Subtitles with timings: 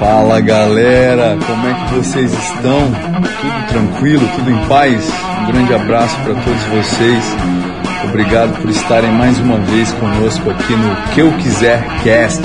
[0.00, 2.90] Fala galera, como é que vocês estão?
[3.42, 5.12] Tudo tranquilo, tudo em paz?
[5.42, 7.22] Um grande abraço para todos vocês.
[8.04, 12.42] Obrigado por estarem mais uma vez conosco aqui no Que Eu Quiser Cast.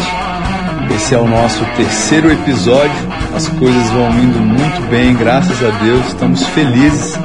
[0.94, 2.91] Esse é o nosso terceiro episódio.
[3.33, 6.08] As coisas vão indo muito bem, graças a Deus.
[6.08, 7.18] Estamos felizes,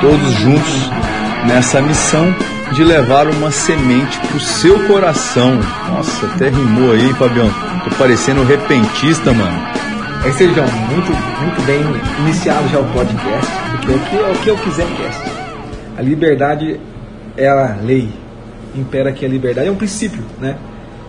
[0.00, 0.90] todos juntos,
[1.46, 2.34] nessa missão
[2.72, 5.58] de levar uma semente pro seu coração.
[5.88, 7.48] Nossa, até rimou aí, Fabião.
[7.84, 9.56] Tô parecendo um repentista, mano.
[10.24, 10.66] É isso aí, João.
[10.66, 11.80] Muito, muito bem
[12.20, 13.52] iniciado já o podcast.
[13.70, 15.32] Porque o que, o que eu quiser cast.
[15.96, 16.80] A liberdade
[17.36, 18.08] é a lei.
[18.74, 19.68] Impera aqui a liberdade.
[19.68, 20.56] É um princípio, né?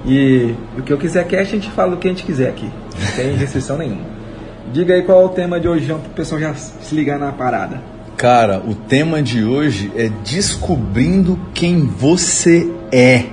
[0.05, 2.69] E o que eu quiser cast, a gente fala o que a gente quiser aqui.
[2.99, 4.05] Não tem restrição nenhuma.
[4.71, 7.17] Diga aí qual é o tema de hoje, João, para o pessoal já se ligar
[7.17, 7.81] na parada.
[8.17, 13.25] Cara, o tema de hoje é descobrindo quem você é.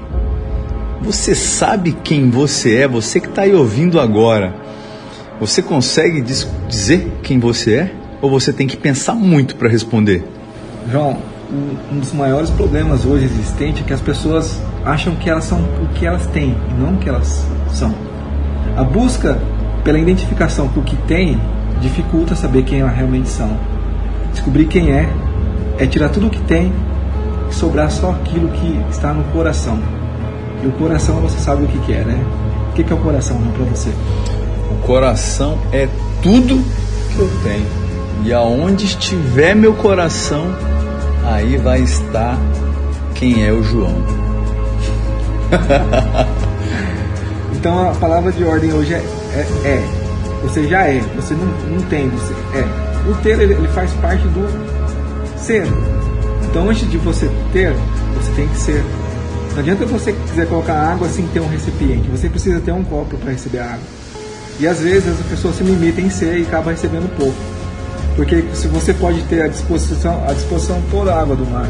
[1.00, 2.86] Você sabe quem você é?
[2.86, 4.54] Você que está aí ouvindo agora.
[5.40, 6.20] Você consegue
[6.68, 7.94] dizer quem você é?
[8.20, 10.22] Ou você tem que pensar muito para responder?
[10.92, 11.16] João,
[11.90, 15.94] um dos maiores problemas hoje existente é que as pessoas acham que elas são o
[15.94, 17.94] que elas têm e não o que elas são.
[18.76, 19.40] A busca
[19.82, 21.40] pela identificação com o que tem
[21.80, 23.73] dificulta saber quem elas realmente são.
[24.34, 25.08] Descobrir quem é
[25.78, 26.72] é tirar tudo o que tem
[27.50, 29.78] e sobrar só aquilo que está no coração.
[30.62, 32.24] E o coração você sabe o que, que é, né?
[32.70, 33.90] O que, que é o coração para você?
[34.70, 35.88] O coração é
[36.22, 36.62] tudo
[37.14, 37.66] que eu tenho.
[38.24, 40.46] E aonde estiver meu coração,
[41.24, 42.38] aí vai estar
[43.14, 43.94] quem é o João.
[47.54, 49.84] então a palavra de ordem hoje é, é, é.
[50.42, 52.83] Você já é, você não, não tem, você é.
[53.06, 54.48] O ter ele, ele faz parte do
[55.38, 55.66] ser.
[56.44, 57.74] Então antes de você ter,
[58.14, 58.84] você tem que ser.
[59.52, 62.08] Não adianta você quiser colocar água sem ter um recipiente.
[62.08, 63.80] Você precisa ter um copo para receber água.
[64.58, 67.36] E às vezes as pessoas se limitam em ser e acaba recebendo pouco.
[68.16, 71.68] Porque se você pode ter à disposição, à disposição toda a água do mar,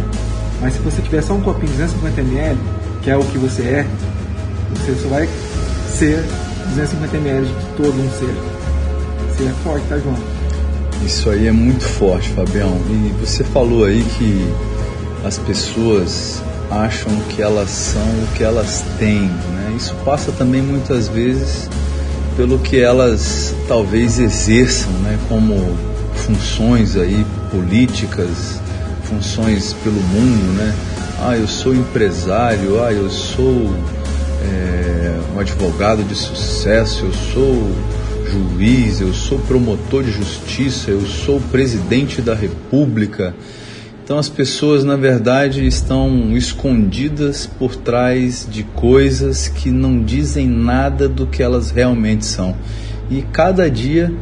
[0.60, 2.58] mas se você tiver só um copinho de 250 ml,
[3.02, 3.86] que é o que você é,
[4.74, 5.28] você só vai
[5.88, 6.22] ser
[6.68, 8.34] 250 ml de todo um ser.
[9.30, 10.33] Você é forte, tá, João?
[11.04, 12.76] Isso aí é muito forte, Fabião.
[12.90, 14.46] E você falou aí que
[15.24, 19.74] as pessoas acham que elas são o que elas têm, né?
[19.76, 21.68] Isso passa também muitas vezes
[22.36, 25.18] pelo que elas talvez exerçam, né?
[25.28, 25.76] Como
[26.14, 28.60] funções aí políticas,
[29.04, 30.74] funções pelo mundo, né?
[31.20, 33.72] Ah, eu sou empresário, ah, eu sou
[34.42, 37.72] é, um advogado de sucesso, eu sou
[38.30, 43.34] juiz, eu sou promotor de justiça, eu sou presidente da república.
[44.04, 51.08] Então as pessoas, na verdade, estão escondidas por trás de coisas que não dizem nada
[51.08, 52.54] do que elas realmente são.
[53.10, 54.12] E cada dia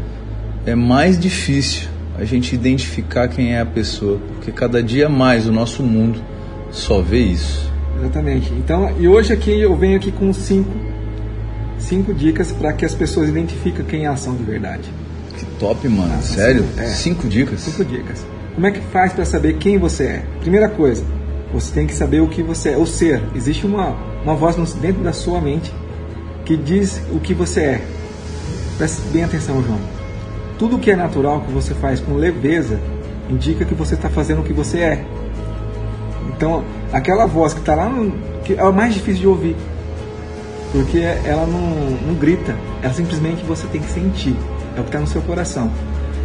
[0.64, 5.52] é mais difícil a gente identificar quem é a pessoa, porque cada dia mais o
[5.52, 6.22] nosso mundo
[6.70, 7.70] só vê isso.
[7.98, 8.52] Exatamente.
[8.52, 10.70] Então, e hoje aqui eu venho aqui com cinco,
[11.82, 14.92] cinco dicas para que as pessoas identifiquem quem é a ação de verdade.
[15.36, 16.22] Que top, mano.
[16.22, 16.64] Sério?
[16.76, 16.84] É.
[16.84, 17.60] Cinco dicas?
[17.60, 18.24] Cinco dicas.
[18.54, 20.24] Como é que faz para saber quem você é?
[20.40, 21.04] Primeira coisa,
[21.52, 23.22] você tem que saber o que você é, o ser.
[23.34, 25.72] Existe uma, uma voz dentro da sua mente
[26.44, 27.84] que diz o que você é.
[28.78, 29.78] Preste bem atenção, João
[30.62, 32.78] tudo que é natural que você faz com leveza
[33.28, 35.04] indica que você está fazendo o que você é.
[36.28, 38.12] Então, aquela voz que está lá, no,
[38.44, 39.56] que é o mais difícil de ouvir,
[40.72, 44.34] porque ela não, não grita, ela simplesmente você tem que sentir,
[44.76, 45.70] é o que está no seu coração.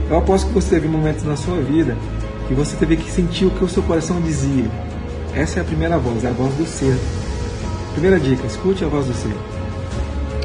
[0.09, 1.95] Eu aposto que você teve momentos na sua vida
[2.47, 4.65] que você teve que sentir o que o seu coração dizia.
[5.35, 6.97] Essa é a primeira voz, é a voz do ser.
[7.91, 9.35] Primeira dica, escute a voz do ser.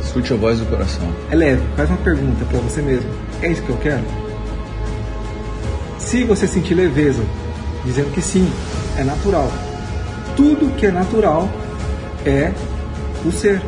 [0.03, 1.09] Escute a voz do coração.
[1.31, 3.09] É leve, faz uma pergunta para você mesmo.
[3.41, 4.03] É isso que eu quero?
[5.99, 7.23] Se você sentir leveza,
[7.85, 8.51] dizendo que sim,
[8.99, 9.51] é natural.
[10.37, 11.49] Tudo que é natural
[12.27, 12.53] é
[13.25, 13.63] o ser.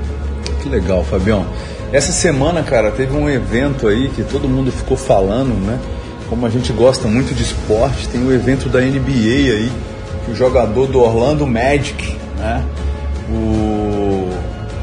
[0.65, 1.45] Que legal, Fabião.
[1.93, 5.79] Essa semana, cara, teve um evento aí que todo mundo ficou falando, né?
[6.31, 9.73] Como a gente gosta muito de esporte, tem o evento da NBA aí,
[10.25, 12.65] que o jogador do Orlando Magic, né?
[13.29, 14.31] O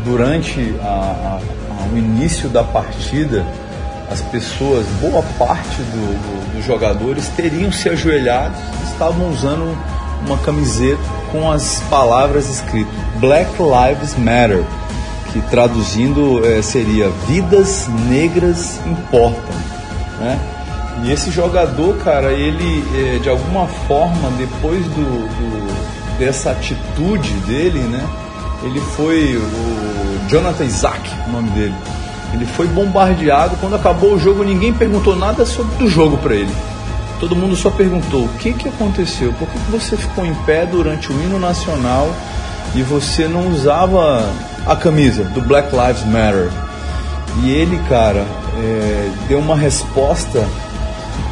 [0.06, 3.44] durante a, a, a, o início da partida,
[4.12, 8.54] as pessoas, boa parte do, do, dos jogadores teriam se ajoelhado,
[8.84, 9.76] estavam usando
[10.28, 11.02] uma camiseta
[11.32, 14.64] com as palavras escritas Black Lives Matter,
[15.32, 19.56] que traduzindo é, seria Vidas Negras Importam,
[20.20, 20.40] né?
[21.04, 27.80] E esse jogador, cara, ele é, de alguma forma, depois do, do, dessa atitude dele,
[27.80, 28.06] né?
[28.64, 31.74] Ele foi o Jonathan Isaac, o nome dele.
[32.34, 33.58] Ele foi bombardeado.
[33.60, 36.54] Quando acabou o jogo, ninguém perguntou nada sobre o jogo para ele.
[37.20, 39.34] Todo mundo só perguntou: o que, que aconteceu?
[39.34, 42.14] Por que, que você ficou em pé durante o hino nacional
[42.76, 44.30] e você não usava
[44.66, 46.50] a camisa do Black Lives Matter?
[47.44, 48.26] E ele, cara,
[48.58, 50.46] é, deu uma resposta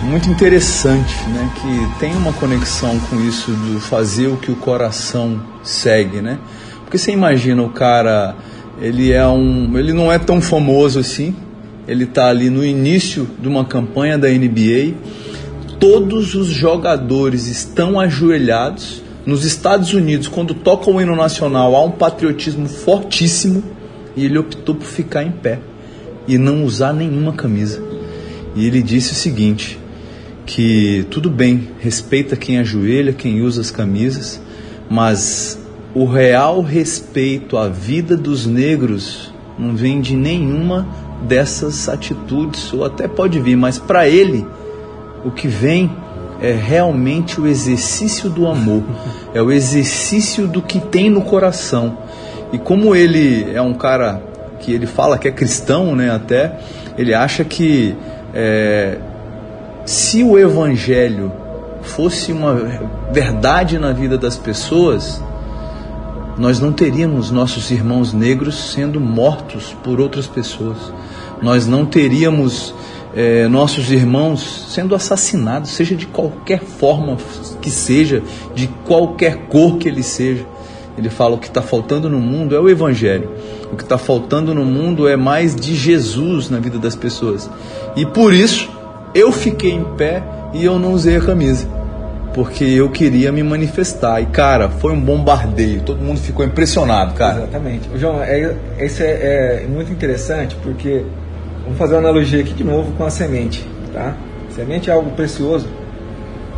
[0.04, 1.52] muito interessante, né?
[1.56, 6.40] Que tem uma conexão com isso do fazer o que o coração segue, né?
[6.84, 8.36] Porque você imagina o cara,
[8.82, 11.36] ele é um, ele não é tão famoso assim.
[11.88, 14.94] Ele está ali no início de uma campanha da NBA.
[15.80, 19.04] Todos os jogadores estão ajoelhados.
[19.30, 23.64] Nos Estados Unidos, quando toca o hino nacional, há um patriotismo fortíssimo
[24.16, 25.60] e ele optou por ficar em pé
[26.28, 27.80] e não usar nenhuma camisa.
[28.56, 29.78] E ele disse o seguinte:
[30.48, 34.42] que tudo bem, respeita quem ajoelha, quem usa as camisas,
[34.90, 35.60] mas
[35.94, 40.88] o real respeito à vida dos negros não vem de nenhuma
[41.28, 44.44] dessas atitudes, ou até pode vir, mas para ele
[45.24, 45.92] o que vem
[46.42, 48.84] é realmente o exercício do amor,
[49.34, 51.98] é o exercício do que tem no coração.
[52.52, 54.22] E como ele é um cara
[54.60, 56.10] que ele fala que é cristão, né?
[56.10, 56.58] Até
[56.98, 57.96] ele acha que
[58.34, 58.98] é,
[59.86, 61.32] se o evangelho
[61.82, 62.54] fosse uma
[63.12, 65.22] verdade na vida das pessoas,
[66.38, 70.78] nós não teríamos nossos irmãos negros sendo mortos por outras pessoas.
[71.42, 72.74] Nós não teríamos
[73.16, 77.18] é, nossos irmãos sendo assassinados, seja de qualquer forma
[77.62, 78.22] que seja,
[78.54, 80.46] de qualquer cor que ele seja.
[80.98, 83.32] Ele fala o que está faltando no mundo é o Evangelho.
[83.72, 87.50] O que está faltando no mundo é mais de Jesus na vida das pessoas.
[87.96, 88.70] E por isso
[89.14, 90.22] eu fiquei em pé
[90.54, 91.68] e eu não usei a camisa.
[92.34, 94.22] Porque eu queria me manifestar.
[94.22, 95.82] E, cara, foi um bombardeio.
[95.82, 97.40] Todo mundo ficou impressionado, cara.
[97.40, 97.90] Exatamente.
[97.96, 101.06] João, é, esse é, é muito interessante porque
[101.70, 103.66] vamos fazer uma analogia aqui de novo com a semente.
[103.94, 104.16] Tá?
[104.50, 105.68] Semente é algo precioso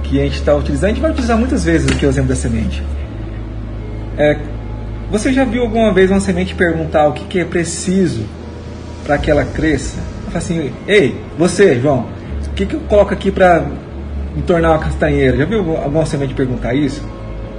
[0.03, 0.85] que a gente está utilizando.
[0.85, 2.81] A gente vai utilizar muitas vezes aqui o exemplo da semente.
[4.17, 4.37] É,
[5.11, 8.23] você já viu alguma vez uma semente perguntar o que, que é preciso
[9.05, 9.99] para que ela cresça?
[10.21, 12.05] Ela fala assim: Ei, você, João,
[12.47, 13.65] o que, que eu coloco aqui para
[14.35, 15.37] me tornar uma castanheira?
[15.37, 17.03] Já viu alguma semente perguntar isso?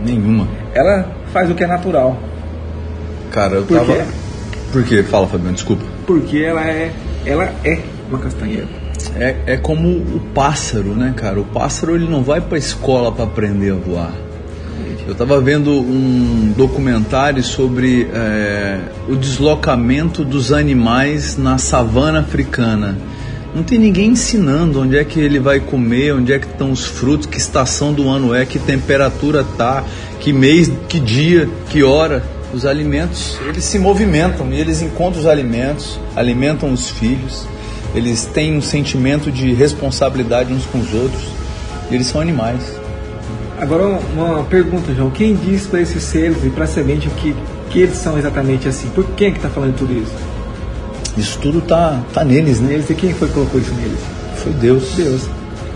[0.04, 0.48] Nenhuma.
[0.74, 2.16] Ela faz o que é natural.
[3.30, 3.94] Cara, eu Por tava.
[3.94, 4.02] quê?
[4.72, 5.02] Por quê?
[5.02, 5.84] Fala, Fabiano, desculpa.
[6.06, 6.90] Porque ela é,
[7.24, 8.68] ela é uma castanheira.
[9.16, 11.40] É, é como o pássaro, né, cara?
[11.40, 14.12] O pássaro ele não vai para escola para aprender a voar.
[15.04, 18.78] Eu estava vendo um documentário sobre é,
[19.08, 22.96] o deslocamento dos animais na savana africana.
[23.54, 26.84] Não tem ninguém ensinando onde é que ele vai comer, onde é que estão os
[26.84, 29.84] frutos, que estação do ano é, que temperatura tá,
[30.20, 32.22] que mês, que dia, que hora.
[32.52, 37.46] Os alimentos, eles se movimentam e eles encontram os alimentos, alimentam os filhos.
[37.94, 41.22] Eles têm um sentimento de responsabilidade uns com os outros.
[41.90, 42.62] E eles são animais.
[43.58, 45.10] Agora uma pergunta, João.
[45.10, 47.34] Quem diz para esses seres e para a semente que,
[47.70, 48.88] que eles são exatamente assim?
[48.90, 50.12] Por quem é que está falando tudo isso?
[51.16, 52.70] Isso tudo tá, tá neles, né?
[52.70, 54.00] Neles e quem foi que colocou isso neles?
[54.36, 54.92] Foi Deus.
[54.96, 55.22] Deus.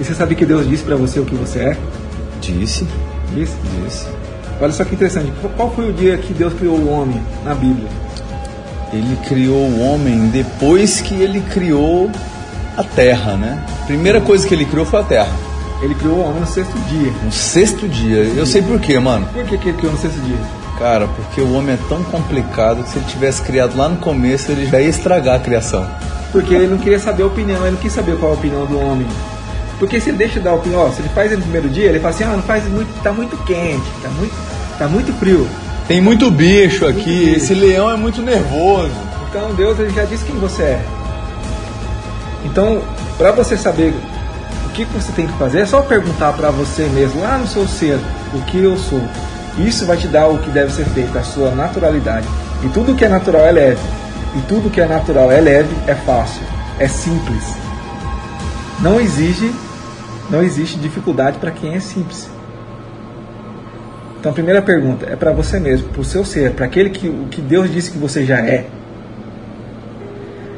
[0.00, 1.76] E você sabe que Deus disse para você o que você é?
[2.40, 2.86] Disse,
[3.34, 3.54] Disse?
[3.84, 4.06] disse.
[4.60, 5.32] Olha só que interessante.
[5.56, 7.88] Qual foi o dia que Deus criou o homem na Bíblia?
[8.92, 12.10] Ele criou o homem depois que ele criou
[12.76, 13.62] a terra, né?
[13.86, 15.32] Primeira coisa que ele criou foi a terra.
[15.82, 17.12] Ele criou o homem no sexto dia.
[17.22, 18.18] No sexto dia.
[18.34, 19.26] Eu sei por quê, mano.
[19.26, 20.38] Por que, que ele criou no sexto dia?
[20.78, 24.50] Cara, porque o homem é tão complicado que se ele tivesse criado lá no começo,
[24.52, 25.86] ele já ia estragar a criação.
[26.32, 28.78] Porque ele não queria saber a opinião, ele não quis saber qual a opinião do
[28.78, 29.06] homem.
[29.78, 32.14] Porque se ele deixa dar opinião, ó, se ele faz no primeiro dia, ele fala
[32.14, 34.34] assim, ah, não faz muito, tá muito quente, tá muito,
[34.78, 35.46] tá muito frio.
[35.86, 37.36] Tem muito bicho aqui, Muito bicho.
[37.36, 38.90] esse leão é muito nervoso.
[39.28, 40.84] Então Deus ele já disse quem você é.
[42.44, 42.80] Então,
[43.18, 43.94] para você saber
[44.66, 47.46] o que que você tem que fazer, é só perguntar para você mesmo, lá no
[47.46, 47.98] seu ser,
[48.32, 49.02] o que eu sou.
[49.58, 52.26] Isso vai te dar o que deve ser feito, a sua naturalidade.
[52.62, 53.80] E tudo que é natural é leve.
[54.36, 56.42] E tudo que é natural é leve, é fácil,
[56.78, 57.42] é simples.
[58.80, 59.50] Não exige,
[60.30, 62.28] não existe dificuldade para quem é simples.
[64.18, 67.08] Então a primeira pergunta é para você mesmo, para o seu ser, para aquele que
[67.08, 68.66] o que Deus disse que você já é.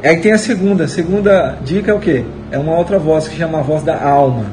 [0.02, 0.84] Aí tem a segunda.
[0.84, 2.24] A segunda dica é o quê?
[2.50, 4.46] É uma outra voz que chama a voz da alma.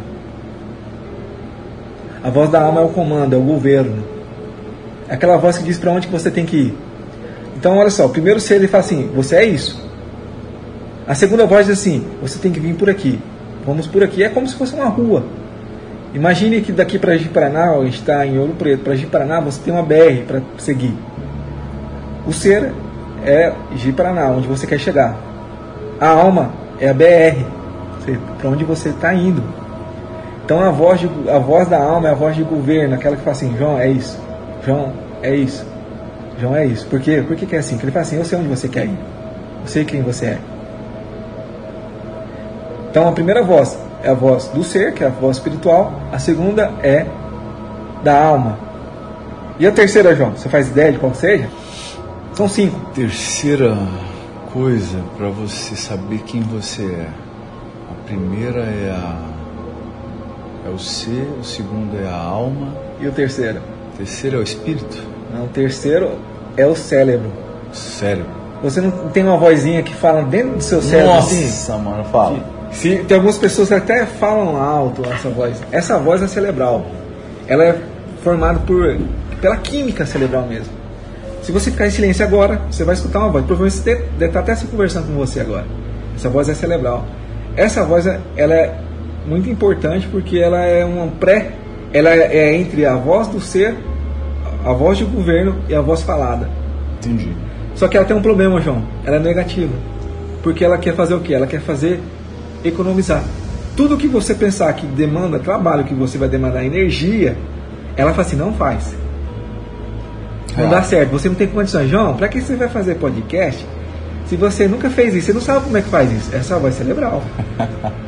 [2.24, 4.04] A voz da alma é o comando, é o governo.
[5.08, 6.78] É aquela voz que diz para onde que você tem que ir.
[7.56, 9.82] Então, olha só, o primeiro ser ele fala assim: você é isso.
[11.08, 13.20] A segunda voz diz assim: você tem que vir por aqui.
[13.66, 14.24] Vamos por aqui.
[14.24, 15.24] É como se fosse uma rua.
[16.14, 17.30] Imagine que daqui para gente
[17.92, 20.94] está em Ouro Preto, para Ji-Paraná você tem uma BR para seguir.
[22.26, 22.72] O ser
[23.26, 25.18] é Ji-Paraná, onde você quer chegar.
[26.00, 27.44] A alma é a BR,
[28.38, 29.44] para onde você está indo.
[30.46, 33.22] Então a voz, de, a voz da alma é a voz de governo, aquela que
[33.22, 34.18] fala assim, João, é isso.
[34.66, 35.66] João, é isso.
[36.40, 36.88] João, é isso.
[36.88, 37.24] Por quê?
[37.28, 37.76] Por que, que é assim?
[37.76, 38.98] Porque ele fala assim, eu sei onde você quer ir.
[39.64, 40.40] Eu sei quem você é.
[42.96, 45.92] Então a primeira voz é a voz do ser, que é a voz espiritual.
[46.14, 47.06] A segunda é
[48.02, 48.58] da alma.
[49.60, 50.32] E a terceira, João?
[50.32, 51.50] Você faz ideia de qual seja?
[52.32, 52.80] São cinco.
[52.94, 53.78] Terceira
[54.54, 57.08] coisa para você saber quem você é.
[57.92, 59.36] A primeira é a
[60.66, 63.60] é o ser, o segundo é a alma e o terceiro.
[63.94, 64.98] O terceiro é o espírito.
[65.34, 66.12] Não, o terceiro
[66.56, 67.30] é o cérebro.
[67.74, 68.32] Cérebro.
[68.64, 71.44] Você não tem uma vozinha que fala dentro do seu cérebro Nossa, assim?
[71.44, 72.55] Nossa, mano, fala.
[72.76, 75.62] Se, tem algumas pessoas que até falam alto essa voz.
[75.72, 76.86] Essa voz é cerebral.
[77.48, 77.82] Ela é
[78.24, 78.98] formada por
[79.42, 80.74] pela química cerebral mesmo.
[81.42, 83.46] Se você ficar em silêncio agora, você vai escutar uma voz.
[83.46, 85.66] Provavelmente você deve estar até se conversando com você agora.
[86.16, 87.06] Essa voz é cerebral.
[87.56, 88.76] Essa voz ela é
[89.26, 91.52] muito importante porque ela é uma pré,
[91.94, 93.76] ela é entre a voz do ser,
[94.66, 96.50] a voz do governo e a voz falada.
[96.98, 97.30] Entendi.
[97.76, 98.84] Só que ela tem um problema, João.
[99.06, 99.74] Ela é negativa.
[100.42, 101.34] Porque ela quer fazer o quê?
[101.34, 102.00] Ela quer fazer
[102.70, 103.24] economizar.
[103.76, 107.38] Tudo que você pensar que demanda trabalho, que você vai demandar energia,
[107.98, 108.96] ela fala assim, não faz.
[110.58, 111.90] Não dá certo, você não tem condições.
[111.90, 113.66] João, para que você vai fazer podcast
[114.26, 115.28] se você nunca fez isso?
[115.28, 116.34] Você não sabe como é que faz isso.
[116.34, 117.24] Essa voz cerebral.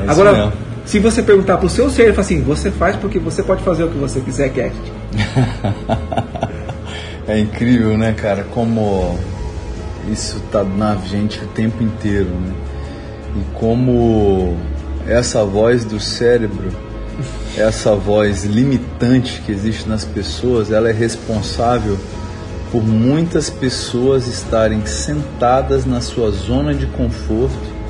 [0.00, 0.52] É Agora, mesmo.
[0.86, 3.62] se você perguntar para o seu ser, ele fala assim: você faz porque você pode
[3.62, 4.72] fazer o que você quiser, Cat.
[7.28, 8.44] é incrível, né, cara?
[8.44, 9.18] Como
[10.10, 12.54] isso tá na gente o tempo inteiro, né?
[13.36, 14.56] E como
[15.06, 16.70] essa voz do cérebro,
[17.56, 21.96] essa voz limitante que existe nas pessoas, ela é responsável
[22.72, 27.80] por muitas pessoas estarem sentadas na sua zona de conforto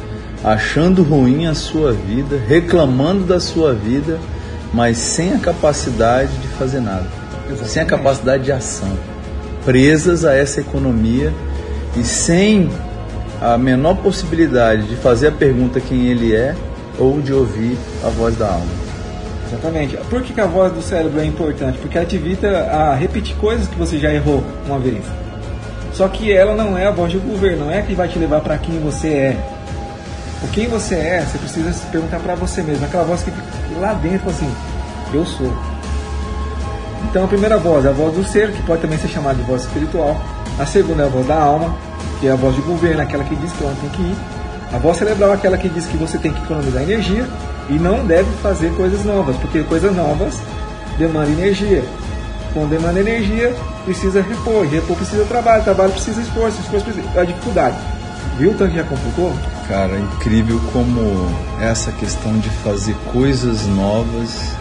[0.42, 4.18] achando ruim a sua vida, reclamando da sua vida,
[4.72, 7.06] mas sem a capacidade de fazer nada,
[7.46, 7.70] Exatamente.
[7.70, 8.96] sem a capacidade de ação,
[9.64, 11.32] presas a essa economia
[11.96, 12.70] e sem
[13.40, 16.54] a menor possibilidade de fazer a pergunta quem ele é
[16.98, 18.66] ou de ouvir a voz da alma.
[19.48, 19.96] Exatamente.
[20.08, 21.78] Por que, que a voz do cérebro é importante?
[21.78, 25.02] Porque ela te evita a repetir coisas que você já errou uma vez.
[25.92, 28.40] Só que ela não é a voz do governo, não é que vai te levar
[28.40, 29.36] para quem você é
[30.42, 32.84] o quem você é, você precisa se perguntar para você mesmo.
[32.84, 33.46] Aquela voz que fica
[33.78, 34.50] lá dentro assim,
[35.12, 35.52] eu sou.
[37.04, 39.42] Então a primeira voz é a voz do ser, que pode também ser chamada de
[39.42, 40.16] voz espiritual.
[40.58, 41.76] A segunda é a voz da alma,
[42.20, 44.16] que é a voz de governo, aquela que diz que onde tem que ir.
[44.72, 47.26] A voz cerebral é aquela que diz que você tem que economizar energia
[47.68, 50.40] e não deve fazer coisas novas, porque coisas novas
[50.98, 51.82] demandam energia.
[52.52, 57.20] Quando demanda energia, precisa repor, repor precisa trabalho, trabalho precisa esforço, esforço precisa.
[57.20, 57.76] A dificuldade.
[58.38, 59.32] Viu o tanto que já complicou?
[59.66, 61.00] Cara, é incrível como
[61.60, 64.52] essa questão de fazer coisas novas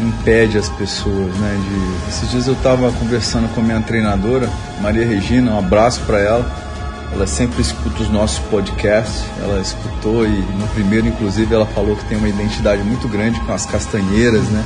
[0.00, 1.58] impede as pessoas, né?
[1.60, 2.08] De...
[2.08, 4.48] Esses dias eu estava conversando com a minha treinadora,
[4.80, 6.67] Maria Regina, um abraço para ela.
[7.12, 9.24] Ela sempre escuta os nossos podcasts.
[9.42, 13.52] Ela escutou e no primeiro, inclusive, ela falou que tem uma identidade muito grande com
[13.52, 14.64] as castanheiras, né?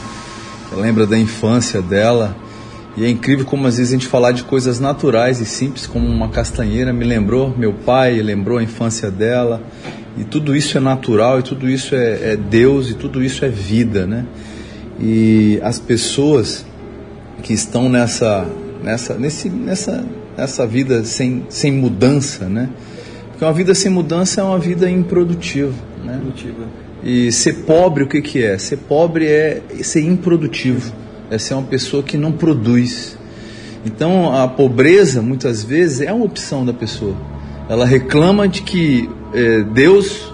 [0.70, 2.36] Ela lembra da infância dela
[2.96, 6.06] e é incrível como às vezes a gente falar de coisas naturais e simples, como
[6.06, 9.62] uma castanheira, me lembrou meu pai, lembrou a infância dela.
[10.18, 13.48] E tudo isso é natural, e tudo isso é, é Deus, e tudo isso é
[13.48, 14.26] vida, né?
[15.00, 16.66] E as pessoas
[17.42, 18.46] que estão nessa,
[18.84, 20.04] nessa, nesse, nessa,
[20.36, 22.70] nessa vida sem, sem mudança, né?
[23.30, 25.74] Porque uma vida sem mudança é uma vida improdutiva,
[26.04, 26.18] né?
[26.20, 26.64] Produtiva.
[27.02, 28.56] E ser pobre, o que, que é?
[28.58, 33.16] Ser pobre é ser improdutivo é ser uma pessoa que não produz.
[33.86, 37.16] Então a pobreza muitas vezes é uma opção da pessoa.
[37.70, 40.30] Ela reclama de que é, Deus,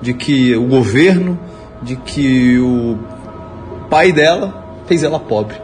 [0.00, 1.38] de que o governo,
[1.82, 2.98] de que o
[3.90, 5.56] pai dela fez ela pobre.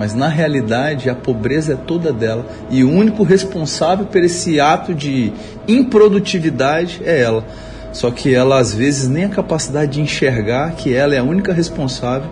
[0.00, 4.94] Mas na realidade a pobreza é toda dela e o único responsável por esse ato
[4.94, 5.30] de
[5.68, 7.44] improdutividade é ela.
[7.92, 11.52] Só que ela às vezes nem a capacidade de enxergar que ela é a única
[11.52, 12.30] responsável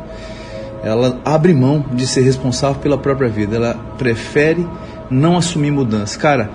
[0.83, 4.67] ela abre mão de ser responsável pela própria vida, ela prefere
[5.11, 6.19] não assumir mudança.
[6.19, 6.51] Cara,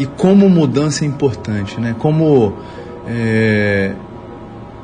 [0.00, 1.94] e como mudança é importante, né?
[1.96, 2.54] Como
[3.06, 3.92] é,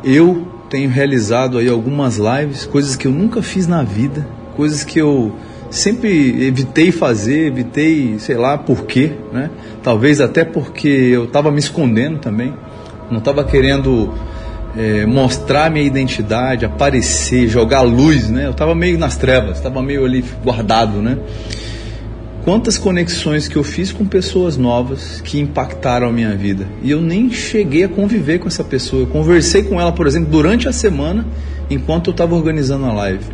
[0.04, 4.24] eu tenho realizado aí algumas lives, coisas que eu nunca fiz na vida,
[4.54, 5.32] coisas que eu
[5.72, 9.50] sempre evitei fazer, evitei, sei lá por quê, né?
[9.82, 12.54] Talvez até porque eu estava me escondendo também,
[13.10, 14.12] não estava querendo
[14.76, 18.46] é, mostrar minha identidade, aparecer, jogar luz, né?
[18.46, 21.18] Eu estava meio nas trevas, estava meio ali guardado, né?
[22.44, 26.66] quantas conexões que eu fiz com pessoas novas que impactaram a minha vida.
[26.82, 29.02] E eu nem cheguei a conviver com essa pessoa.
[29.02, 31.24] Eu conversei com ela, por exemplo, durante a semana,
[31.70, 33.24] enquanto eu estava organizando a live.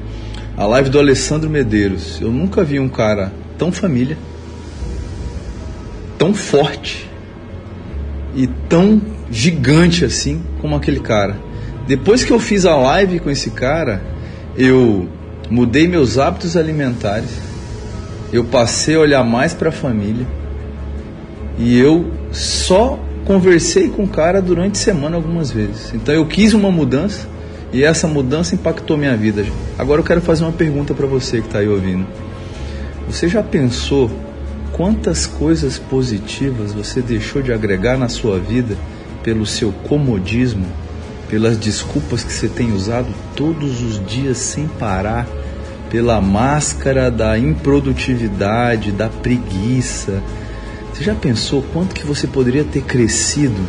[0.58, 2.20] A live do Alessandro Medeiros.
[2.20, 4.18] Eu nunca vi um cara tão família,
[6.18, 7.08] tão forte
[8.34, 9.00] e tão
[9.30, 11.36] gigante assim como aquele cara.
[11.86, 14.02] Depois que eu fiz a live com esse cara,
[14.56, 15.08] eu
[15.48, 17.30] mudei meus hábitos alimentares,
[18.32, 20.26] eu passei a olhar mais para a família
[21.56, 25.94] e eu só conversei com o cara durante a semana algumas vezes.
[25.94, 27.28] Então eu quis uma mudança
[27.72, 29.44] e essa mudança impactou minha vida.
[29.78, 32.06] Agora eu quero fazer uma pergunta para você que está aí ouvindo.
[33.06, 34.10] Você já pensou
[34.72, 38.76] quantas coisas positivas você deixou de agregar na sua vida
[39.22, 40.66] pelo seu comodismo,
[41.28, 45.26] pelas desculpas que você tem usado todos os dias sem parar,
[45.90, 50.22] pela máscara da improdutividade, da preguiça?
[50.92, 53.60] Você já pensou quanto que você poderia ter crescido?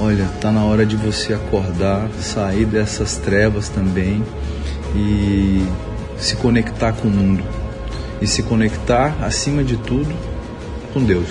[0.00, 4.22] Olha, tá na hora de você acordar, sair dessas trevas também
[4.94, 5.66] e
[6.16, 7.42] se conectar com o mundo
[8.20, 10.14] e se conectar, acima de tudo,
[10.92, 11.28] com Deus.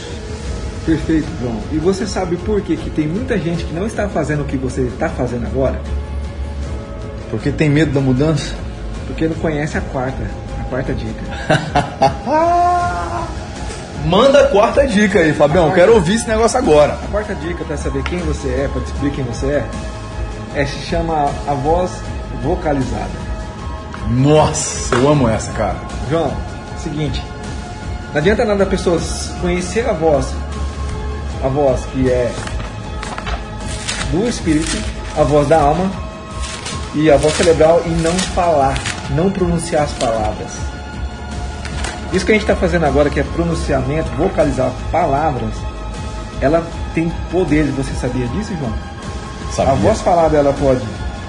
[0.85, 1.59] Perfeito, João.
[1.71, 4.57] E você sabe por que, que tem muita gente que não está fazendo o que
[4.57, 5.81] você está fazendo agora?
[7.29, 8.55] Porque tem medo da mudança?
[9.05, 10.23] Porque não conhece a quarta,
[10.59, 11.23] a quarta dica.
[14.07, 15.69] Manda a quarta dica aí, Fabião.
[15.71, 16.93] Quero ouvir esse negócio agora.
[16.93, 19.65] A quarta dica para saber quem você é, para descobrir quem você é,
[20.55, 21.91] é se chama a voz
[22.41, 23.11] vocalizada.
[24.09, 25.75] Nossa, eu amo essa, cara.
[26.09, 26.31] João,
[26.81, 27.21] seguinte,
[28.13, 28.97] não adianta nada a pessoa
[29.41, 30.33] conhecer a voz,
[31.43, 32.31] a voz que é
[34.11, 34.81] do espírito,
[35.17, 35.91] a voz da alma
[36.95, 40.76] e a voz cerebral e não falar, não pronunciar as palavras.
[42.17, 45.53] Isso que a gente está fazendo agora, que é pronunciamento, vocalizar palavras,
[46.41, 47.69] ela tem poderes.
[47.75, 48.73] Você sabia disso, João?
[49.51, 49.73] Sabia.
[49.73, 50.81] A voz falada ela pode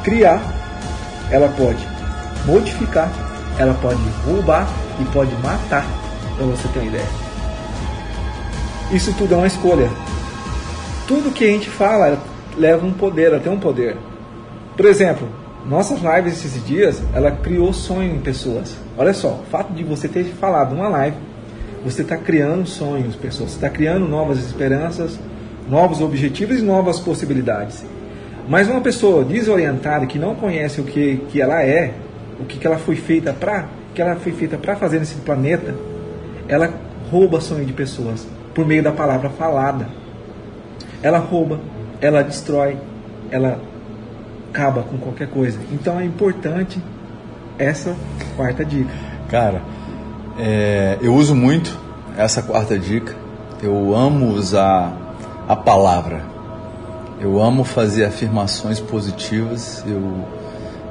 [0.03, 0.41] criar,
[1.31, 1.87] ela pode
[2.47, 3.13] modificar,
[3.59, 4.67] ela pode roubar
[4.99, 5.85] e pode matar,
[6.39, 7.07] para você ter uma ideia.
[8.91, 9.91] Isso tudo é uma escolha.
[11.07, 12.19] Tudo que a gente fala
[12.57, 13.95] leva um poder, tem um poder.
[14.75, 15.29] Por exemplo,
[15.69, 18.77] nossas lives esses dias, ela criou sonho em pessoas.
[18.97, 21.17] Olha só, o fato de você ter falado uma live,
[21.85, 23.53] você está criando sonhos, pessoas.
[23.53, 25.19] Está criando novas esperanças,
[25.69, 27.85] novos objetivos e novas possibilidades.
[28.49, 31.93] Mas uma pessoa desorientada que não conhece o que, que ela é,
[32.41, 35.75] o que, que ela foi feita para que ela foi feita para fazer nesse planeta,
[36.47, 36.73] ela
[37.11, 39.89] rouba sonho de pessoas por meio da palavra falada.
[41.03, 41.59] Ela rouba,
[42.01, 42.77] ela destrói,
[43.29, 43.61] ela
[44.51, 45.59] acaba com qualquer coisa.
[45.73, 46.83] Então é importante
[47.59, 47.95] essa
[48.37, 48.91] quarta dica.
[49.29, 49.63] Cara,
[50.39, 51.79] é, eu uso muito
[52.17, 53.15] essa quarta dica.
[53.63, 54.97] Eu amo usar
[55.49, 56.23] a palavra.
[57.21, 59.85] Eu amo fazer afirmações positivas.
[59.87, 60.27] Eu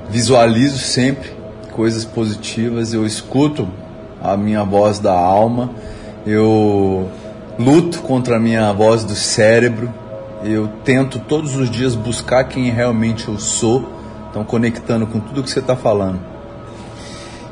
[0.10, 1.38] visualizo sempre
[1.72, 3.67] coisas positivas, eu escuto
[4.22, 5.70] a minha voz da alma,
[6.26, 7.08] eu
[7.60, 9.93] luto contra a minha voz do cérebro,
[10.43, 13.89] eu tento todos os dias buscar quem realmente eu sou,
[14.30, 16.19] então conectando com tudo que você está falando.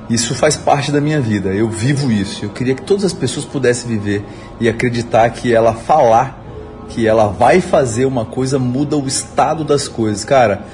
[0.10, 2.46] Isso faz parte da minha vida, eu vivo isso.
[2.46, 4.24] Eu queria que todas as pessoas pudessem viver
[4.60, 6.44] e acreditar que ela falar
[6.88, 10.24] que ela vai fazer uma coisa muda o estado das coisas.
[10.24, 10.66] Cara,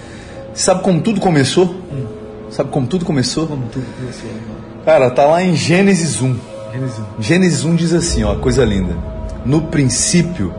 [0.54, 1.65] sabe como tudo começou?
[1.65, 2.21] Hum
[2.52, 3.47] Sabe como tudo começou?
[3.47, 4.30] Como tudo começou,
[4.84, 6.36] Cara, tá lá em Gênesis 1.
[6.74, 7.21] Gênesis 1.
[7.21, 8.93] Gênesis 1 diz assim, ó, coisa linda.
[9.45, 10.54] No princípio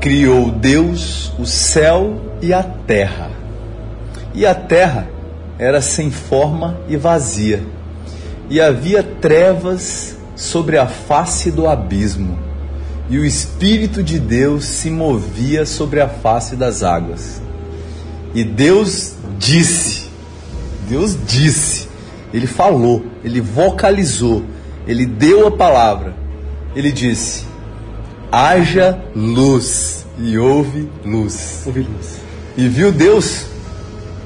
[0.00, 3.30] criou Deus o céu e a terra.
[4.34, 5.08] E a terra
[5.58, 7.62] era sem forma e vazia.
[8.48, 12.38] E havia trevas sobre a face do abismo.
[13.08, 17.40] E o Espírito de Deus se movia sobre a face das águas.
[18.34, 20.08] E Deus disse:
[20.88, 21.88] Deus disse,
[22.32, 24.44] ele falou, ele vocalizou,
[24.86, 26.14] ele deu a palavra.
[26.74, 27.44] Ele disse:
[28.30, 31.62] haja luz, e houve luz.
[31.66, 32.18] Houve luz.
[32.56, 33.46] E viu Deus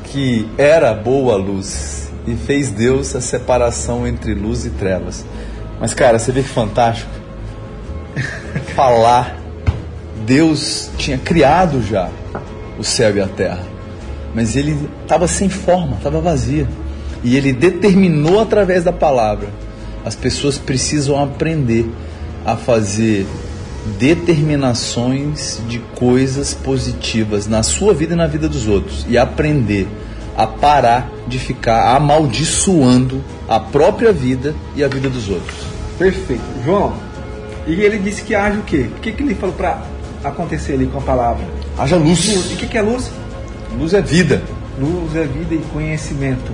[0.05, 5.25] que era boa luz, e fez Deus a separação entre luz e trevas.
[5.81, 7.11] Mas, cara, você vê que fantástico?
[8.75, 9.39] Falar.
[10.27, 12.09] Deus tinha criado já
[12.79, 13.71] o céu e a terra
[14.35, 16.67] mas ele estava sem forma, estava vazia.
[17.23, 19.49] E ele determinou através da palavra.
[20.05, 21.87] As pessoas precisam aprender
[22.45, 23.27] a fazer
[23.99, 29.89] determinações de coisas positivas na sua vida e na vida dos outros e aprender
[30.37, 35.59] a parar de ficar amaldiçoando a própria vida e a vida dos outros.
[35.99, 36.43] Perfeito.
[36.65, 36.95] João,
[37.67, 38.89] e ele disse que age o quê?
[38.97, 39.83] O que, que ele falou para
[40.25, 41.45] acontecer ali com a palavra?
[41.79, 42.35] Haja luz.
[42.35, 42.51] Luz.
[42.51, 43.11] E o que, que é luz?
[43.79, 44.43] Luz é vida.
[44.79, 46.53] Luz é vida e conhecimento.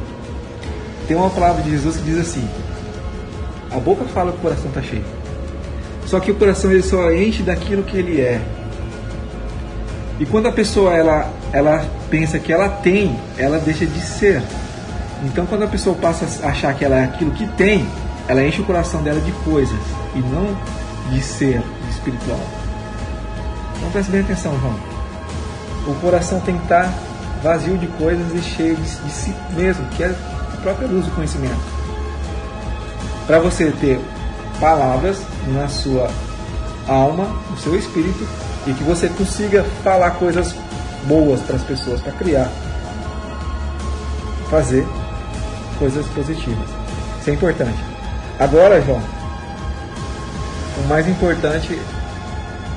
[1.07, 2.47] Tem uma palavra de Jesus que diz assim:
[3.71, 5.05] a boca fala que o coração está cheio.
[6.07, 8.41] Só que o coração ele só enche daquilo que ele é.
[10.19, 14.43] E quando a pessoa ela, ela pensa que ela tem, ela deixa de ser.
[15.25, 17.87] Então quando a pessoa passa a achar que ela é aquilo que tem,
[18.29, 19.79] ela enche o coração dela de coisas
[20.15, 20.57] e não
[21.11, 22.41] de ser de espiritual.
[23.77, 24.75] Então preste bem atenção, João.
[25.87, 26.93] O coração tem que estar
[27.43, 31.13] vazio de coisas e cheio de, de si mesmo, que é a própria luz do
[31.13, 31.61] conhecimento.
[33.27, 34.01] Para você ter
[34.61, 36.11] palavras na sua
[36.89, 38.27] alma, no seu espírito,
[38.67, 40.55] e que você consiga falar coisas
[41.05, 42.51] boas para as pessoas, para criar,
[44.51, 44.87] fazer
[45.79, 46.69] coisas positivas.
[47.21, 47.79] Isso é importante.
[48.39, 49.01] Agora, João,
[50.85, 51.79] o mais importante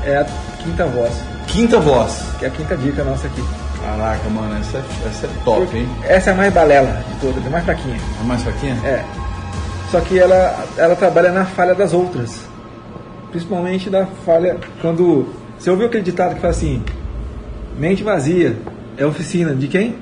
[0.03, 0.25] é a
[0.63, 1.13] quinta voz,
[1.47, 2.21] Quinta voz.
[2.37, 3.43] que é a quinta dica nossa aqui.
[3.81, 5.89] Caraca, mano, essa é, essa é top, hein?
[6.03, 7.97] Essa é a mais balela de todas, a mais fraquinha.
[8.21, 8.77] É mais fraquinha?
[8.83, 9.03] É.
[9.91, 12.47] Só que ela, ela trabalha na falha das outras.
[13.31, 15.27] Principalmente da falha quando.
[15.57, 16.83] Você ouviu aquele ditado que fala assim:
[17.77, 18.55] mente vazia
[18.97, 19.95] é oficina de quem?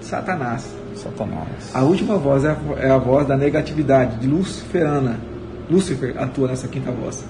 [0.00, 0.66] Satanás.
[0.94, 1.70] Satanás.
[1.72, 5.18] A última voz é a, é a voz da negatividade, de Luciferana.
[5.70, 7.24] Lúcifer atua nessa quinta voz.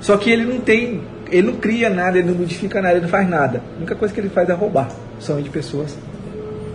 [0.00, 3.08] Só que ele não tem, ele não cria nada, ele não modifica nada, ele não
[3.08, 3.62] faz nada.
[3.74, 5.96] A única coisa que ele faz é roubar, somente de pessoas,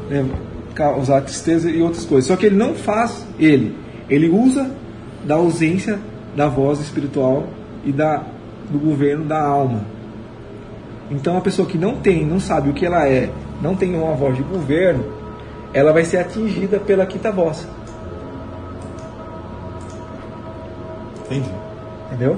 [0.10, 0.25] né,
[0.75, 2.28] causar tristeza e outras coisas.
[2.28, 3.75] Só que ele não faz ele,
[4.10, 4.69] ele usa
[5.24, 6.00] da ausência
[6.36, 7.48] da voz espiritual
[7.84, 8.24] e da,
[8.69, 9.82] do governo da alma.
[11.12, 13.30] Então a pessoa que não tem, não sabe o que ela é,
[13.62, 15.04] não tem uma voz de governo,
[15.74, 17.67] ela vai ser atingida pela quinta voz.
[21.26, 21.50] Entendi.
[22.08, 22.38] Entendeu?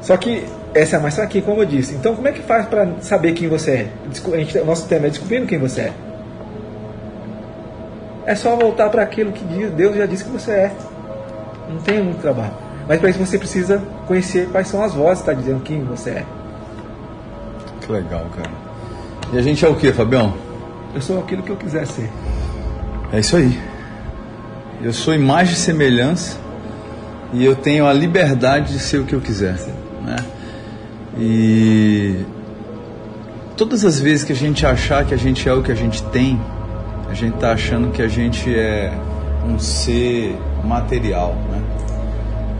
[0.00, 1.94] Só que essa é a mais fraquinha, como eu disse.
[1.94, 3.92] Então, como é que faz para saber quem você é?
[4.32, 5.92] A gente- o nosso tema é descobrindo quem você é.
[8.30, 10.72] É só voltar para aquilo que Deus já disse que você é.
[11.68, 12.52] Não tem muito trabalho.
[12.86, 16.10] Mas para isso você precisa conhecer quais são as vozes que estão dizendo quem você
[16.10, 16.24] é.
[17.80, 18.50] Que legal, cara.
[19.32, 20.32] E a gente é o que, Fabião?
[20.94, 22.08] Eu sou aquilo que eu quiser ser.
[23.12, 23.58] É isso aí.
[24.80, 26.38] Eu sou imagem e semelhança
[27.32, 29.56] e eu tenho a liberdade de ser o que eu quiser.
[30.04, 30.16] Né?
[31.18, 32.24] E
[33.56, 36.00] todas as vezes que a gente achar que a gente é o que a gente
[36.04, 36.40] tem,
[37.10, 38.92] a gente está achando que a gente é
[39.48, 41.60] um ser material, né?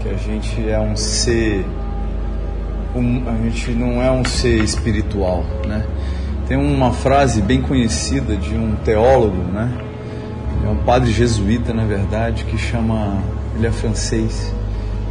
[0.03, 1.65] que a gente é um ser.
[2.95, 5.45] um- a gente não é um ser espiritual.
[5.67, 5.85] Né?
[6.49, 9.71] Tem uma frase bem conhecida de um teólogo, né?
[10.67, 13.19] É um padre jesuíta, na verdade, que chama.
[13.55, 14.53] Ele é francês,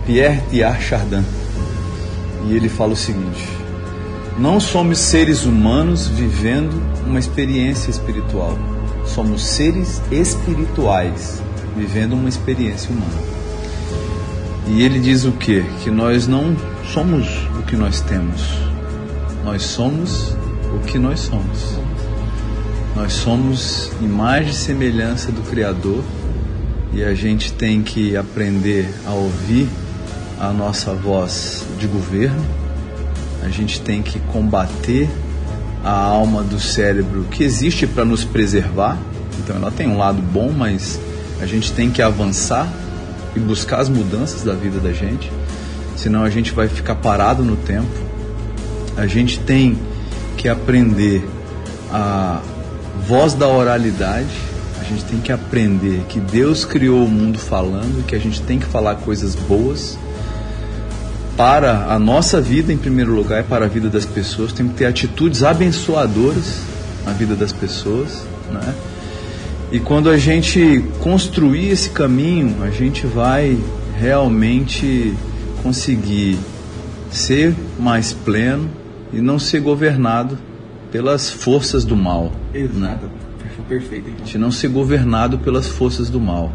[0.05, 1.23] Pierre Teilhard Chardin.
[2.45, 3.47] E ele fala o seguinte:
[4.37, 6.73] Não somos seres humanos vivendo
[7.07, 8.57] uma experiência espiritual.
[9.13, 11.41] Somos seres espirituais
[11.75, 13.21] vivendo uma experiência humana.
[14.67, 15.63] E ele diz o quê?
[15.83, 16.55] Que nós não
[16.93, 17.27] somos
[17.59, 18.41] o que nós temos.
[19.43, 20.35] Nós somos
[20.75, 21.79] o que nós somos.
[22.95, 26.03] Nós somos imagem e semelhança do Criador
[26.93, 29.67] e a gente tem que aprender a ouvir
[30.39, 32.43] a nossa voz de governo,
[33.43, 35.09] a gente tem que combater
[35.83, 38.97] a alma do cérebro que existe para nos preservar.
[39.39, 40.99] Então ela tem um lado bom, mas
[41.41, 42.71] a gente tem que avançar
[43.35, 45.31] e buscar as mudanças da vida da gente,
[45.95, 47.87] senão a gente vai ficar parado no tempo.
[48.97, 49.77] A gente tem
[50.35, 51.25] que aprender
[51.91, 52.41] a
[53.07, 54.49] voz da oralidade.
[54.79, 58.57] A gente tem que aprender que Deus criou o mundo falando, que a gente tem
[58.57, 59.97] que falar coisas boas
[61.39, 64.51] para a nossa vida em primeiro lugar e para a vida das pessoas.
[64.51, 66.63] Tem que ter atitudes abençoadoras
[67.05, 68.75] na vida das pessoas, né?
[69.71, 73.57] E quando a gente construir esse caminho, a gente vai
[73.97, 75.13] realmente
[75.63, 76.37] conseguir
[77.09, 78.69] ser mais pleno
[79.13, 80.37] e não ser governado
[80.91, 82.33] pelas forças do mal.
[82.53, 82.63] Né?
[82.65, 83.09] Exato.
[83.69, 84.09] Perfeito.
[84.13, 86.51] A gente não ser governado pelas forças do mal.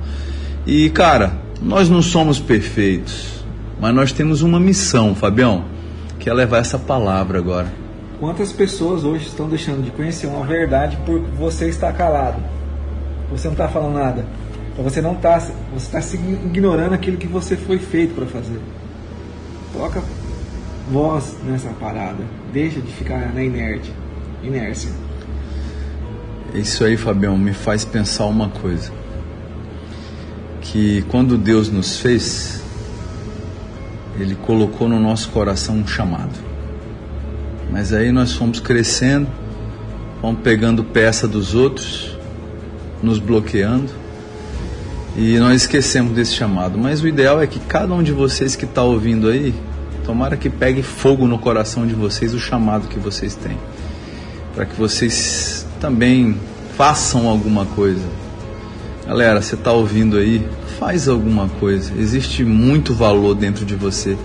[0.66, 3.43] E, cara, nós não somos perfeitos,
[3.80, 5.64] mas nós temos uma missão, Fabião,
[6.18, 7.72] que é levar essa palavra agora.
[8.18, 12.42] Quantas pessoas hoje estão deixando de conhecer uma verdade por você estar calado?
[13.30, 14.24] Você não está falando nada.
[14.72, 18.60] Então você não está, você está ignorando aquilo que você foi feito para fazer.
[19.72, 20.02] Toca
[20.90, 22.24] voz nessa parada.
[22.52, 23.92] Deixa de ficar na inerte,
[24.42, 24.90] inércia.
[26.54, 28.92] Isso aí, Fabião, me faz pensar uma coisa.
[30.60, 32.63] Que quando Deus nos fez,
[34.18, 36.38] ele colocou no nosso coração um chamado.
[37.70, 39.26] Mas aí nós fomos crescendo,
[40.20, 42.16] fomos pegando peça dos outros,
[43.02, 43.90] nos bloqueando
[45.16, 46.78] e nós esquecemos desse chamado.
[46.78, 49.54] Mas o ideal é que cada um de vocês que está ouvindo aí,
[50.04, 53.58] tomara que pegue fogo no coração de vocês o chamado que vocês têm,
[54.54, 56.36] para que vocês também
[56.76, 58.23] façam alguma coisa.
[59.06, 60.46] Galera, você está ouvindo aí?
[60.78, 61.92] Faz alguma coisa.
[61.98, 64.16] Existe muito valor dentro de você.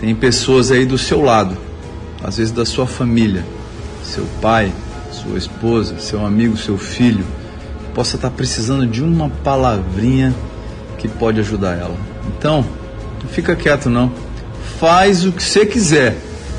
[0.00, 1.56] Tem pessoas aí do seu lado,
[2.22, 3.44] às vezes da sua família,
[4.04, 4.72] seu pai,
[5.10, 7.24] sua esposa, seu amigo, seu filho,
[7.92, 10.32] possa estar tá precisando de uma palavrinha
[10.96, 11.96] que pode ajudar ela.
[12.28, 12.64] Então,
[13.20, 14.12] não fica quieto não.
[14.78, 16.16] Faz o que você quiser,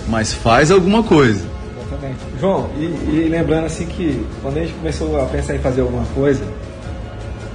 [0.10, 1.45] mas faz alguma coisa.
[1.88, 2.19] Exatamente.
[2.38, 6.04] João, e, e lembrando assim que quando a gente começou a pensar em fazer alguma
[6.08, 6.43] coisa,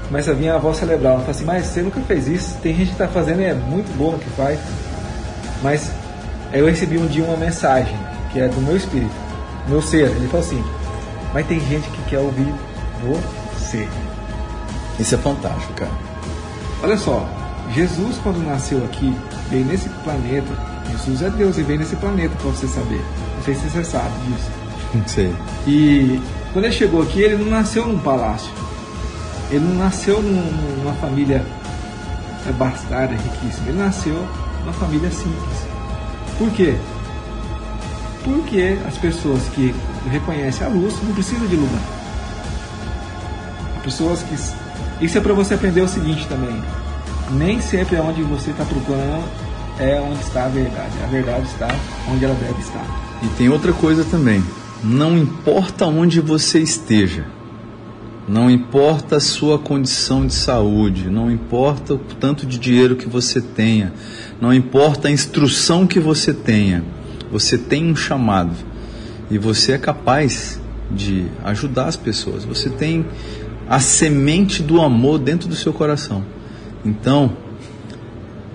[0.07, 1.19] começa a vir a voz cerebral.
[1.19, 2.57] Fala assim, mas você nunca fez isso.
[2.63, 4.59] Tem gente que está fazendo e é muito bom o que faz.
[5.63, 5.91] Mas
[6.53, 7.97] eu recebi um dia uma mensagem,
[8.33, 9.15] que é do meu espírito,
[9.69, 10.11] meu ser.
[10.11, 10.65] Ele falou assim,
[11.33, 12.53] mas tem gente que quer ouvir
[13.03, 13.89] você.
[14.99, 15.91] Isso é fantástico, cara.
[16.83, 17.27] Olha só,
[17.73, 19.17] Jesus quando nasceu aqui,
[19.51, 20.53] veio nesse planeta.
[20.91, 23.03] Jesus é Deus e veio nesse planeta para você saber.
[23.37, 24.51] Não sei se você sabe disso.
[25.09, 25.35] Sei.
[25.67, 26.21] E
[26.53, 28.51] quando ele chegou aqui, ele não nasceu num palácio.
[29.51, 31.45] Ele não nasceu numa família
[32.53, 33.69] bastarda, riquíssima.
[33.69, 34.27] Ele nasceu
[34.61, 35.67] numa família simples.
[36.39, 36.75] Por quê?
[38.25, 39.75] Porque as pessoas que
[40.11, 41.83] reconhecem a luz não precisam de lugar.
[43.83, 44.35] Pessoas que.
[45.05, 46.63] Isso é para você aprender o seguinte também.
[47.33, 49.25] Nem sempre onde você está procurando
[49.79, 50.93] é onde está a verdade.
[51.03, 51.69] A verdade está
[52.11, 52.85] onde ela deve estar.
[53.23, 54.43] E tem outra coisa também.
[54.83, 57.27] Não importa onde você esteja,
[58.27, 63.41] não importa a sua condição de saúde, não importa o tanto de dinheiro que você
[63.41, 63.93] tenha,
[64.41, 66.83] não importa a instrução que você tenha,
[67.31, 68.55] você tem um chamado
[69.31, 70.61] e você é capaz
[70.91, 72.45] de ajudar as pessoas.
[72.45, 73.07] Você tem
[73.69, 76.25] a semente do amor dentro do seu coração.
[76.85, 77.37] Então,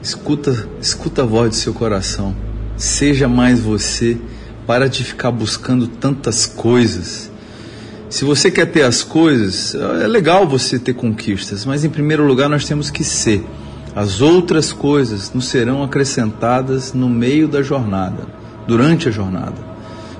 [0.01, 2.35] escuta, escuta a voz do seu coração.
[2.77, 4.17] Seja mais você,
[4.65, 7.28] para de ficar buscando tantas coisas
[8.09, 12.49] se você quer ter as coisas, é legal você ter conquistas, mas em primeiro lugar
[12.49, 13.45] nós temos que ser.
[13.95, 18.27] As outras coisas nos serão acrescentadas no meio da jornada,
[18.67, 19.55] durante a jornada.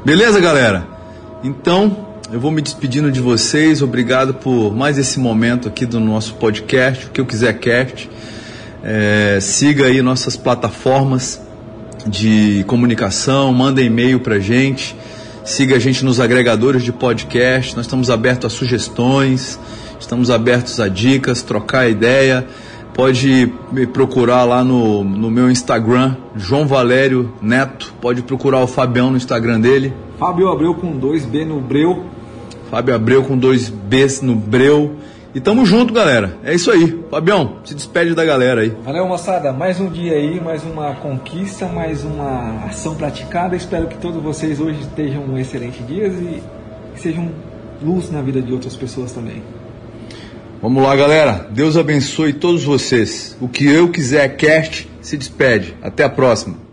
[0.05, 0.87] Beleza, galera?
[1.43, 3.81] Então, eu vou me despedindo de vocês.
[3.81, 8.09] Obrigado por mais esse momento aqui do nosso podcast, o que eu quiser cast.
[8.83, 11.41] É, siga aí nossas plataformas
[12.05, 14.95] de comunicação, manda e-mail pra gente.
[15.49, 17.75] Siga a gente nos agregadores de podcast.
[17.75, 19.59] Nós estamos abertos a sugestões,
[19.99, 22.45] estamos abertos a dicas, trocar ideia.
[22.93, 27.91] Pode me procurar lá no, no meu Instagram, João Valério Neto.
[27.99, 29.91] Pode procurar o Fabião no Instagram dele.
[30.19, 32.05] Fábio Abreu com dois B no Breu.
[32.69, 34.97] Fábio Abreu com dois Bs no Breu.
[35.33, 36.37] E tamo junto, galera.
[36.43, 37.03] É isso aí.
[37.11, 38.69] Fabião, se despede da galera aí.
[38.83, 39.53] Valeu, moçada.
[39.53, 43.55] Mais um dia aí, mais uma conquista, mais uma ação praticada.
[43.55, 46.41] Espero que todos vocês hoje estejam um excelente dia e
[46.95, 47.29] que sejam
[47.81, 49.43] luz na vida de outras pessoas também.
[50.61, 51.47] Vamos lá, galera.
[51.51, 53.37] Deus abençoe todos vocês.
[53.39, 55.75] O que eu quiser, cast, se despede.
[55.81, 56.68] Até a próxima.